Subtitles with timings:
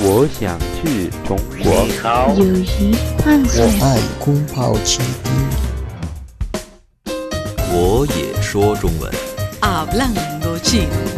[0.00, 1.86] 我想去中国。
[1.86, 2.94] 你好，友谊！
[3.24, 5.32] 我爱宫保鸡丁。
[7.72, 9.12] 我也说中文。
[9.60, 10.88] Hablando chino.
[10.88, 11.13] 疫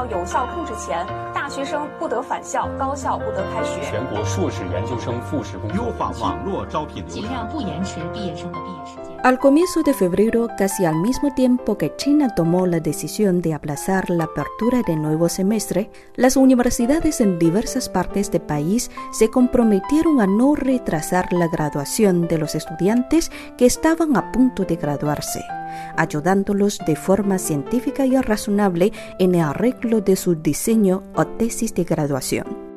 [0.00, 3.82] 到有效控制前，大学生不得返校，高校不得开学。
[3.82, 9.14] 全国硕士研究生复试工作优化网络招聘流尽量不延迟毕业生的毕业时间。
[9.22, 14.08] Al comienzo de febrero, casi al mismo tiempo que China tomó la decisión de aplazar
[14.08, 20.26] la apertura del nuevo semestre, las universidades en diversas partes del país se comprometieron a
[20.26, 25.42] no retrasar la graduación de los estudiantes que estaban a punto de graduarse,
[25.97, 31.83] ayudándolos de forma científica y razonable en el arreglo de su diseño o tesis de
[31.83, 32.71] graduación.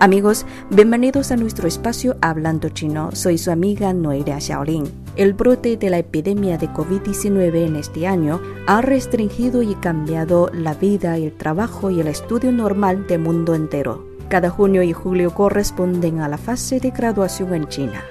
[0.00, 3.10] Amigos, bienvenidos a nuestro espacio Hablando Chino.
[3.12, 4.84] Soy su amiga Noelia Xiaolin.
[5.16, 10.74] El brote de la epidemia de COVID-19 en este año ha restringido y cambiado la
[10.74, 14.04] vida, el trabajo y el estudio normal del mundo entero.
[14.28, 18.04] Cada junio y julio corresponden a la fase de graduación en China.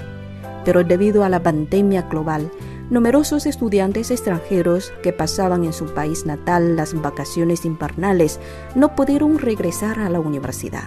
[0.64, 2.50] Pero debido a la pandemia global,
[2.90, 8.40] numerosos estudiantes extranjeros que pasaban en su país natal las vacaciones invernales
[8.76, 10.84] no pudieron regresar a la universidad.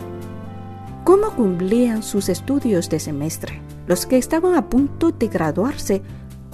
[1.05, 3.61] ¿Cómo cumplían sus estudios de semestre?
[3.86, 6.02] Los que estaban a punto de graduarse,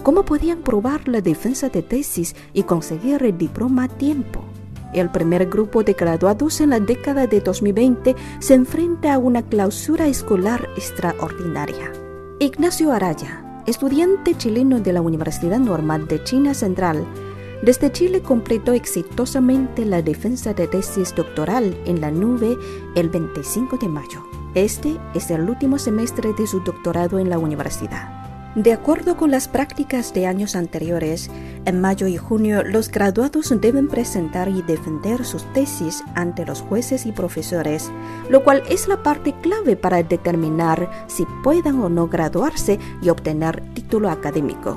[0.03, 4.45] ¿cómo podían probar la defensa de tesis y conseguir el diploma a tiempo?
[4.93, 10.07] El primer grupo de graduados en la década de 2020 se enfrenta a una clausura
[10.07, 11.91] escolar extraordinaria.
[12.39, 17.07] Ignacio Araya, estudiante chileno de la Universidad Normal de China Central,
[17.63, 22.57] desde Chile completó exitosamente la defensa de tesis doctoral en la nube
[22.97, 24.25] el 25 de mayo.
[24.55, 28.22] Este es el último semestre de su doctorado en la universidad.
[28.55, 31.31] De acuerdo con las prácticas de años anteriores,
[31.65, 37.07] en mayo y junio los graduados deben presentar y defender sus tesis ante los jueces
[37.07, 37.91] y profesores,
[38.29, 43.63] lo cual es la parte clave para determinar si puedan o no graduarse y obtener
[43.73, 44.77] título académico.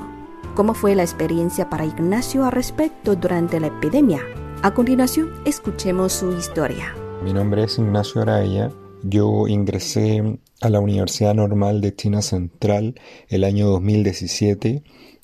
[0.54, 4.22] ¿Cómo fue la experiencia para Ignacio al respecto durante la epidemia?
[4.62, 6.94] A continuación, escuchemos su historia.
[7.22, 8.70] Mi nombre es Ignacio Araya.
[9.08, 12.96] Yo ingresé a la Universidad Normal de China Central
[13.28, 14.82] el año 2017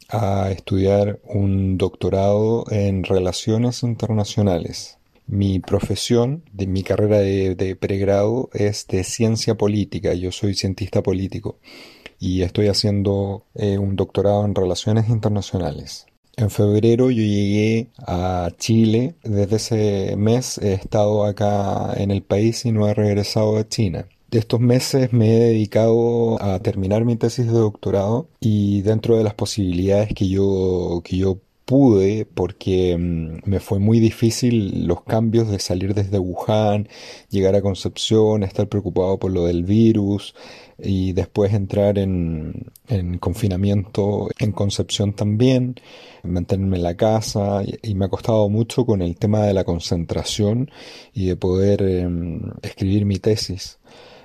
[0.08, 4.98] a estudiar un doctorado en relaciones internacionales.
[5.26, 10.14] Mi profesión, de mi carrera de, pregrado es de ciencia política.
[10.14, 11.58] Yo soy cientista político
[12.20, 16.06] y estoy haciendo eh, un doctorado en relaciones internacionales.
[16.36, 19.14] En febrero yo llegué a Chile.
[19.22, 24.06] Desde ese mes he estado acá en el país y no he regresado a China.
[24.30, 29.24] De estos meses me he dedicado a terminar mi tesis de doctorado y dentro de
[29.24, 35.50] las posibilidades que yo, que yo pude porque mm, me fue muy difícil los cambios
[35.50, 36.88] de salir desde Wuhan,
[37.28, 40.34] llegar a Concepción, estar preocupado por lo del virus
[40.82, 45.76] y después entrar en, en confinamiento en Concepción también,
[46.22, 50.70] mantenerme en la casa y, me ha costado mucho con el tema de la concentración
[51.12, 52.08] y de poder eh,
[52.62, 53.78] escribir mi tesis.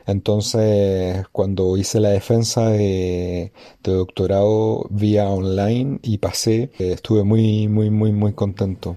[0.06, 3.52] Entonces, cuando hice la defensa de,
[3.84, 8.96] de, doctorado vía online y pasé, estuve muy, muy, muy, muy contento.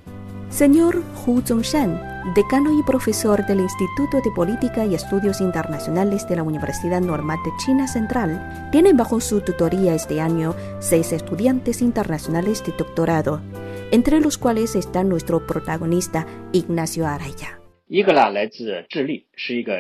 [0.50, 2.00] Señor Hu Zongshan,
[2.34, 7.50] decano y profesor del Instituto de Política y Estudios Internacionales de la Universidad Normal de
[7.64, 13.41] China Central, tiene bajo su tutoría este año seis estudiantes internacionales de doctorado,
[13.91, 17.59] entre los cuales está nuestro protagonista Ignacio Araya.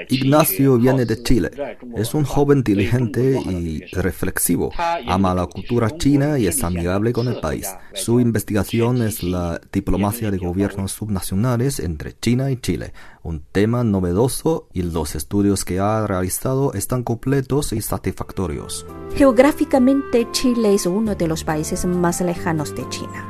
[0.08, 1.50] Ignacio viene de Chile.
[1.96, 4.72] Es un joven diligente y reflexivo.
[5.06, 7.68] Ama la cultura china y es amigable con el país.
[7.94, 14.68] Su investigación es la diplomacia de gobiernos subnacionales entre China y Chile, un tema novedoso
[14.72, 18.86] y los estudios que ha realizado están completos y satisfactorios.
[19.14, 23.29] Geográficamente, Chile es uno de los países más lejanos de China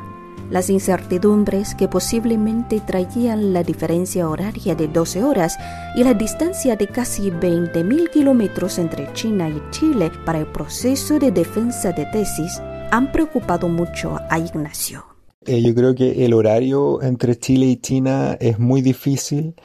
[0.51, 5.57] las incertidumbres que posiblemente traían la diferencia horaria de 12 horas
[5.95, 11.31] y la distancia de casi 20.000 kilómetros entre China y Chile para el proceso de
[11.31, 12.61] defensa de tesis
[12.91, 15.05] han preocupado mucho a Ignacio.
[15.45, 19.55] Eh, yo creo que el horario entre Chile y China es muy difícil.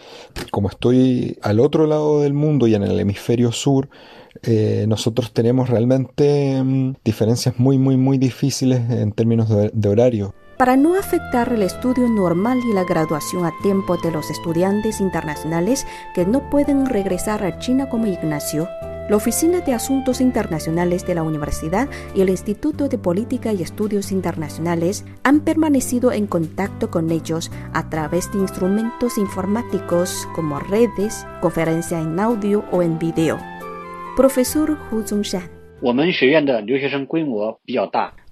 [0.51, 3.91] Como estoy al otro lado del mundo y en el hemisferio sur,
[4.43, 10.35] eh, nosotros tenemos realmente mm, diferencias muy, muy, muy difíciles en términos de, de horario.
[10.57, 15.87] Para no afectar el estudio normal y la graduación a tiempo de los estudiantes internacionales
[16.15, 18.67] que no pueden regresar a China como Ignacio,
[19.11, 24.11] La Oficina de Asuntos Internacionales de la Universidad y el Instituto de Política y Estudios
[24.11, 32.01] Internacionales han permanecido en contacto con ellos a través de instrumentos informáticos como redes, conferencia
[32.01, 33.39] en audio o en video.
[34.17, 35.57] Profesor Hu Zhongshan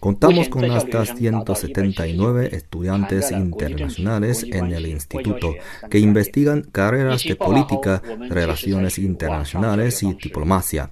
[0.05, 5.55] Contamos con hasta 179 estudiantes internacionales en el instituto
[5.89, 10.91] que investigan carreras de política, relaciones internacionales y diplomacia.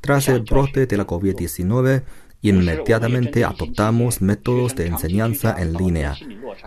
[0.00, 2.04] Tras el brote de la COVID-19,
[2.42, 6.16] Inmediatamente adoptamos métodos de enseñanza en línea.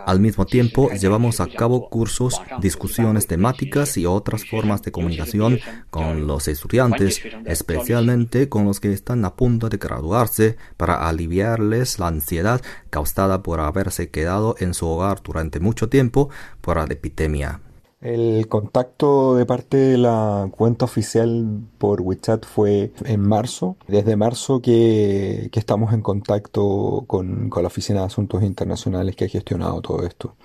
[0.06, 6.26] Al mismo tiempo, llevamos a cabo cursos, discusiones temáticas y otras formas de comunicación con
[6.26, 12.62] los estudiantes, especialmente con los que están a punto de graduarse, para aliviarles la ansiedad
[12.88, 16.30] causada por haberse quedado en su hogar durante mucho tiempo
[16.62, 17.60] por la epidemia.
[18.02, 23.76] El contacto de parte de la cuenta oficial por WeChat fue en marzo.
[23.88, 29.80] Desde marzo que, estamos en contacto con, la Oficina de Asuntos Internacionales que ha gestionado
[29.80, 30.36] todo esto.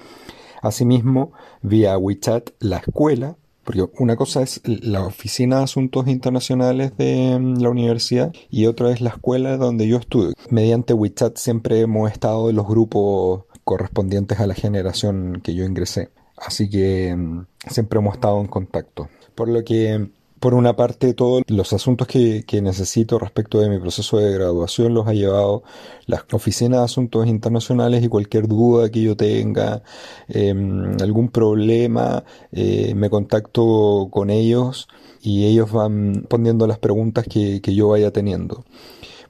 [0.61, 7.37] Asimismo, vía WeChat, la escuela, porque una cosa es la Oficina de Asuntos Internacionales de
[7.37, 10.33] mm, la universidad y otra es la escuela donde yo estudio.
[10.49, 16.11] Mediante WeChat siempre hemos estado en los grupos correspondientes a la generación que yo ingresé.
[16.41, 19.09] Así que mm, siempre hemos estado en contacto.
[19.35, 20.09] Por lo que,
[20.39, 25.07] por una parte, todos los asuntos que, necesito respecto de mi proceso de graduación los
[25.07, 25.63] ha llevado
[26.07, 29.83] la Oficina de Asuntos Internacionales y cualquier duda que yo tenga,
[30.27, 34.87] em, algún problema, eh, me contacto con ellos
[35.21, 38.65] y ellos van poniendo las preguntas que yo vaya teniendo.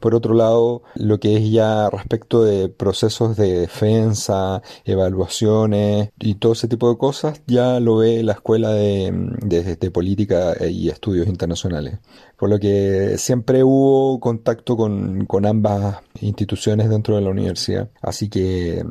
[0.01, 6.53] Por otro lado, lo que es ya respecto de procesos de defensa, evaluaciones y todo
[6.53, 11.99] ese tipo de cosas, ya lo ve la Escuela de, Política y Estudios Internacionales.
[12.35, 17.91] Por lo que siempre hubo contacto con, con ambas instituciones dentro de la universidad.
[18.01, 18.83] Así que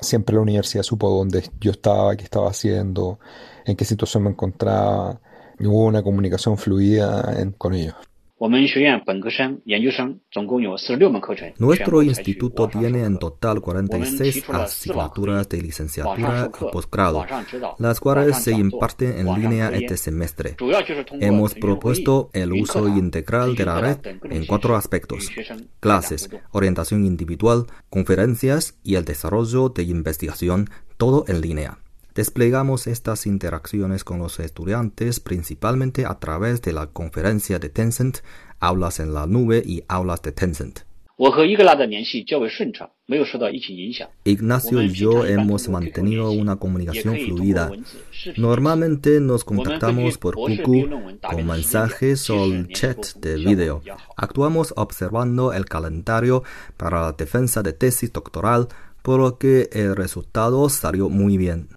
[0.00, 3.18] siempre la universidad supo dónde yo estaba, qué estaba haciendo,
[3.64, 5.18] en qué situación me encontraba.
[5.60, 7.94] Hubo una comunicación fluida con ellos.
[11.58, 17.24] Nuestro instituto tiene en total 46 asignaturas de licenciatura y posgrado,
[17.78, 20.56] las cuales se imparten en línea este semestre.
[21.20, 25.30] Hemos propuesto el uso integral de la red en cuatro aspectos,
[25.78, 31.81] clases, orientación individual, conferencias y el desarrollo de investigación, todo en línea.
[32.14, 38.18] Desplegamos estas interacciones con los estudiantes principalmente a través de la conferencia de Tencent,
[38.60, 40.80] aulas en la nube y aulas de Tencent.
[44.24, 47.70] Ignacio y yo hemos mantenido una comunicación fluida.
[48.36, 50.88] Normalmente nos contactamos por Kuku
[51.22, 53.82] con mensajes o el chat de video.
[54.16, 56.42] Actuamos observando el calendario
[56.76, 58.68] para la defensa de tesis doctoral
[59.02, 61.68] por lo que el resultado salió muy bien.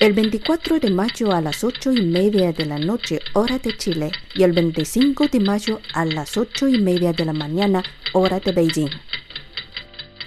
[0.00, 4.10] El 24 de mayo a las 8 y media de la noche, hora de Chile,
[4.34, 7.82] y el 25 de mayo a las 8 y media de la mañana,
[8.14, 8.88] hora de Beijing.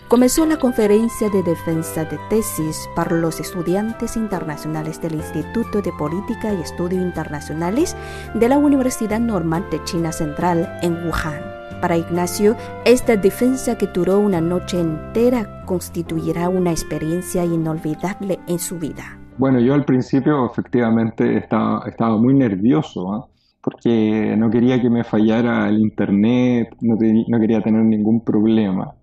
[0.07, 6.53] Comenzó la conferencia de defensa de tesis para los estudiantes internacionales del Instituto de Política
[6.53, 7.95] y Estudios Internacionales
[8.35, 11.62] de la Universidad Normal de China Central en Wuhan.
[11.83, 18.79] Para Ignacio, esta defensa que duró una noche entera constituirá una experiencia inolvidable en su
[18.79, 19.19] vida.
[19.37, 23.27] Bueno, yo al principio efectivamente estaba, estaba muy nervioso, ¿ah?
[23.61, 28.93] porque no quería que me fallara el internet, no, no quería tener ningún problema.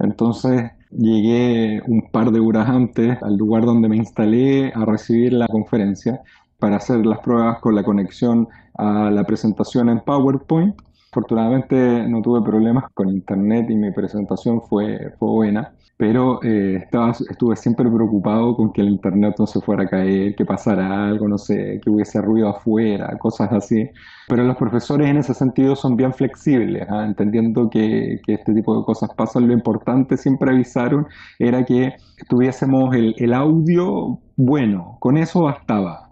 [0.00, 5.46] Entonces llegué un par de horas antes al lugar donde me instalé a recibir la
[5.46, 6.22] conferencia
[6.58, 10.74] para hacer las pruebas con la conexión a la presentación en PowerPoint
[11.16, 17.12] Afortunadamente no tuve problemas con internet y mi presentación fue, fue buena, pero eh, estaba,
[17.12, 21.26] estuve siempre preocupado con que el internet no se fuera a caer, que pasara algo,
[21.26, 23.88] no sé, que hubiese ruido afuera, cosas así.
[24.28, 27.06] Pero los profesores en ese sentido son bien flexibles, ¿ah?
[27.06, 29.46] entendiendo que, que, este tipo de cosas pasan.
[29.46, 31.06] Lo importante, siempre avisaron,
[31.38, 31.94] era que
[32.28, 36.05] tuviésemos el, el audio bueno, con eso bastaba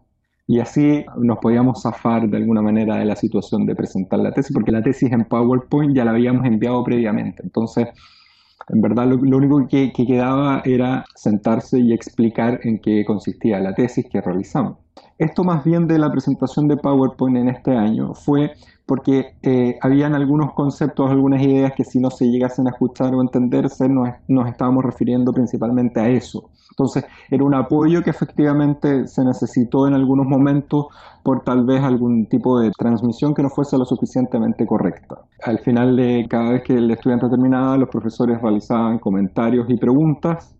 [0.46, 4.52] y así nos podíamos zafar de alguna manera de la situación de presentar la tesis,
[4.52, 7.42] porque la tesis en PowerPoint ya la habíamos enviado previamente.
[7.42, 7.88] Entonces,
[8.68, 14.06] en verdad lo, único que, quedaba era sentarse y explicar en qué consistía la tesis
[14.10, 14.83] que realizamos.
[15.18, 18.52] Esto más bien de la presentación de PowerPoint en este año fue
[18.86, 23.22] porque eh, habían algunos conceptos, algunas ideas que si no se llegasen a escuchar o
[23.22, 29.24] entenderse, nos, nos estábamos refiriendo principalmente a eso Entonces, era un apoyo que efectivamente se
[29.24, 30.86] necesitó en algunos momentos
[31.22, 35.22] por tal vez algún tipo de transmisión que no fuese lo suficientemente correcta.
[35.44, 40.54] Al final de cada vez que el estudiante terminaba, los profesores realizaban comentarios y preguntas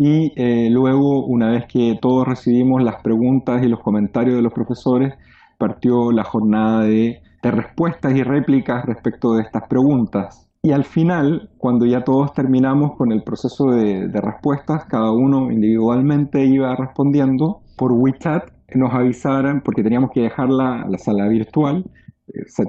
[0.00, 4.52] y eh, luego, una vez que todos recibimos las preguntas y los comentarios de los
[4.52, 5.14] profesores,
[5.58, 10.48] partió la jornada de, respuestas y réplicas respecto de estas preguntas.
[10.62, 16.44] Y al final, cuando ya todos terminamos con el proceso de, respuestas, cada uno individualmente
[16.44, 21.84] iba respondiendo por WeChat, nos avisaran, porque teníamos que dejar la, la sala virtual,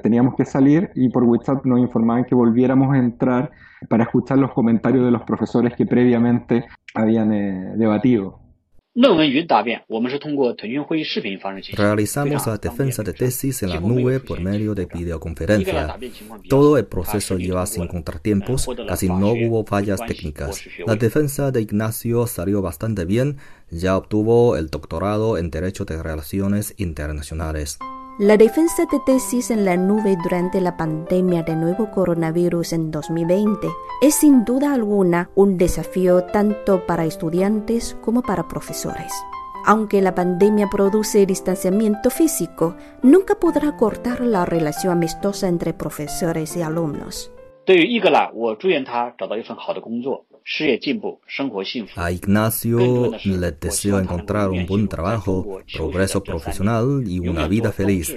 [0.02, 3.52] teníamos que salir y por WhatsApp nos informaban que volviéramos a entrar
[3.88, 8.40] para escuchar los comentarios de los profesores que previamente habían eh, debatido.
[11.78, 15.96] Realizamos la defensa de tesis en la nube por medio de videoconferencia.
[16.50, 20.62] Todo el proceso lleva sin contratiempos, casi no hubo fallas técnicas.
[20.86, 23.38] La defensa de Ignacio salió bastante bien,
[23.70, 27.78] ya obtuvo el doctorado en Derecho de Relaciones Internacionales.
[28.20, 33.70] La defensa de tesis en la nube durante la pandemia de nuevo coronavirus en 2020
[34.02, 39.14] es sin duda alguna un desafío tanto para estudiantes como para profesores.
[39.66, 46.62] Aunque la pandemia produce distanciamiento físico, nunca podrá cortar la relación amistosa entre profesores y
[46.62, 47.32] alumnos.
[51.96, 58.16] A Ignacio le deseo encontrar un buen trabajo, progreso profesional y una vida feliz.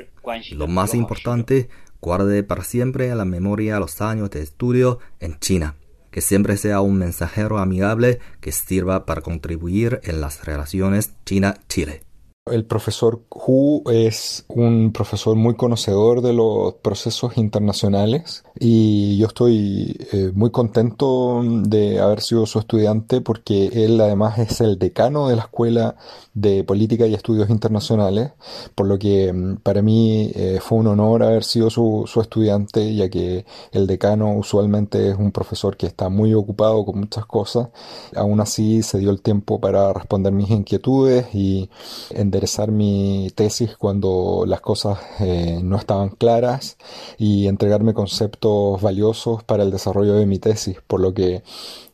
[0.52, 1.68] lo más importante,
[2.00, 5.76] guarde para siempre en la memoria los años de estudio en China.
[6.10, 12.02] Que siempre sea un mensajero amigable que sirva para contribuir en las relaciones China-Chile.
[12.50, 19.96] El profesor Hu es un profesor muy conocedor de los procesos internacionales y yo estoy
[20.10, 25.36] eh, muy contento de haber sido su estudiante porque él además es el decano de
[25.36, 25.94] la Escuela
[26.34, 28.32] de Política y Estudios Internacionales,
[28.74, 32.92] por lo que mm, para mí eh, fue un honor haber sido su, su estudiante
[32.92, 37.68] ya que el decano usualmente es un profesor que está muy ocupado con muchas cosas,
[38.16, 41.70] aún así se dio el tiempo para responder mis inquietudes y
[42.10, 46.78] en enderezar mi tesis cuando las cosas eh, no estaban claras
[47.18, 51.42] y entregarme conceptos valiosos para el desarrollo de mi tesis, por lo que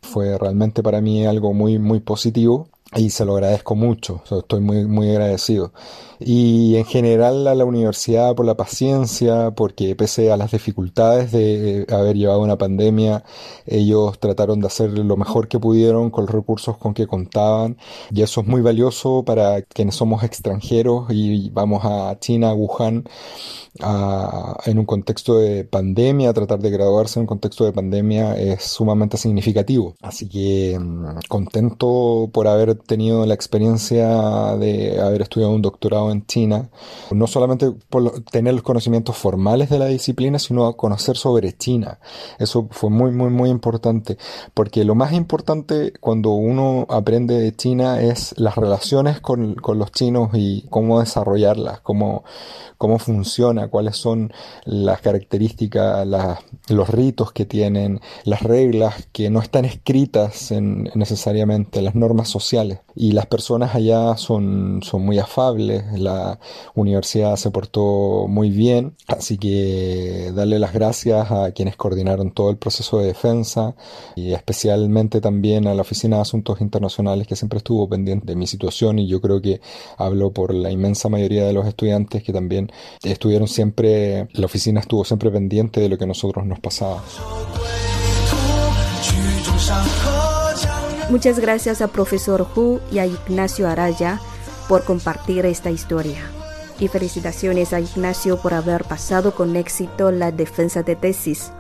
[0.00, 4.86] fue realmente para mí algo muy muy positivo y se lo agradezco mucho, estoy muy,
[4.86, 5.72] muy agradecido.
[6.20, 11.86] Y en general a la universidad por la paciencia, porque pese a las dificultades de
[11.90, 13.24] haber llevado una pandemia,
[13.66, 17.76] ellos trataron de hacer lo mejor que pudieron con los recursos con que contaban.
[18.10, 23.04] Y eso es muy valioso para quienes somos extranjeros y vamos a China, a Wuhan,
[24.66, 29.16] en un contexto de pandemia, tratar de graduarse en un contexto de pandemia es sumamente
[29.16, 29.94] significativo.
[30.02, 36.26] Así que mm, contento por haber tenido la experiencia de haber estudiado un doctorado en
[36.26, 36.70] China,
[37.10, 41.98] no solamente por tener los conocimientos formales de la disciplina, sino conocer sobre China.
[42.38, 44.18] Eso fue muy, muy, muy importante,
[44.54, 49.92] porque lo más importante cuando uno aprende de China es las relaciones con, con los
[49.92, 52.24] chinos y cómo desarrollarlas, cómo,
[52.76, 54.32] cómo funciona, cuáles son
[54.64, 56.06] las características,
[56.68, 62.80] los ritos que tienen, las reglas que no están escritas en, necesariamente, las normas sociales.
[62.94, 66.38] Y las personas allá son, son muy afables, la
[66.74, 72.56] universidad se portó muy bien, así que darle las gracias a quienes coordinaron todo el
[72.56, 73.74] proceso de defensa
[74.16, 78.46] y especialmente también a la Oficina de Asuntos Internacionales que siempre estuvo pendiente de mi
[78.46, 79.60] situación y yo creo que
[79.96, 82.70] hablo por la inmensa mayoría de los estudiantes que también
[83.02, 87.02] estuvieron siempre, la oficina estuvo siempre pendiente de lo que a nosotros nos pasaba.
[91.10, 94.20] Muchas gracias a profesor Hu y a Ignacio Araya
[94.68, 96.18] por compartir esta historia.
[96.78, 101.50] Y felicitaciones a Ignacio por haber pasado con éxito la defensa de tesis.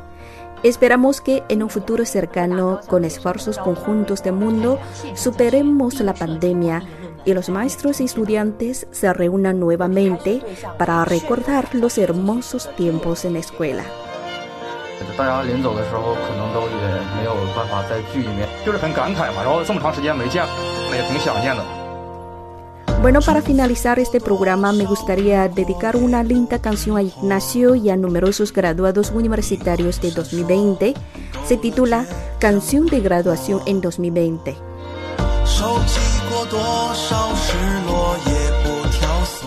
[0.62, 4.78] Esperamos que en un futuro cercano, con esfuerzos conjuntos de mundo,
[5.14, 6.82] superemos la pandemia
[7.24, 10.40] y los maestros y estudiantes se reúnan nuevamente
[10.78, 13.84] para recordar los hermosos tiempos en la escuela.
[23.00, 27.96] Bueno, para finalizar este programa me gustaría dedicar una linda canción a Ignacio y a
[27.96, 30.94] numerosos graduados universitarios de 2020.
[31.46, 32.06] Se titula
[32.40, 34.56] Canción de Graduación en 2020.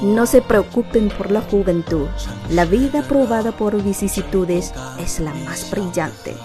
[0.01, 2.07] No se preocupen por la juventud.
[2.49, 6.35] La vida probada por vicisitudes es la más brillante.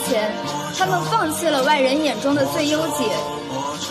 [0.00, 0.32] 前，
[0.76, 3.04] 他们放弃了外人眼中的最优解，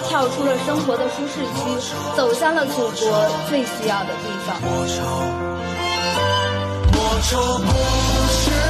[0.07, 4.59] 跳出了生活的舒适区，走向了祖国最需要的地方。
[6.93, 7.71] 莫愁不
[8.31, 8.66] 是。